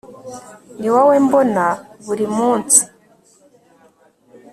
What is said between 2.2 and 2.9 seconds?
munsi